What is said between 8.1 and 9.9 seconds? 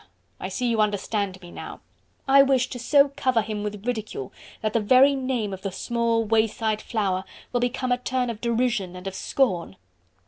of derision and of scorn.